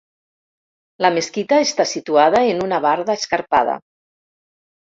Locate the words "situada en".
1.91-2.65